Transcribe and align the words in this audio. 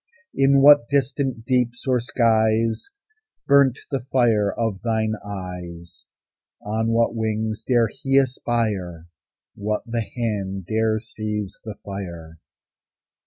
In 0.33 0.63
what 0.63 0.89
distant 0.89 1.45
deeps 1.45 1.85
or 1.87 1.99
skies 1.99 2.89
Burnt 3.45 3.77
the 3.91 3.99
fire 4.11 4.51
of 4.51 4.81
thine 4.81 5.13
eyes? 5.23 6.05
On 6.65 6.87
what 6.87 7.13
wings 7.13 7.63
dare 7.65 7.87
he 7.87 8.17
aspire? 8.17 9.05
What 9.53 9.83
the 9.85 10.01
hand 10.01 10.65
dare 10.65 10.97
seize 10.97 11.59
the 11.63 11.75
fire? 11.85 12.39